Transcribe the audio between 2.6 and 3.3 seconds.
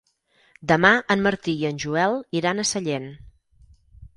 a Sallent.